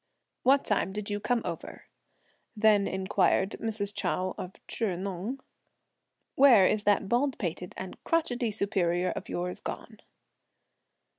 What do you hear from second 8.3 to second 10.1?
superior of yours gone?"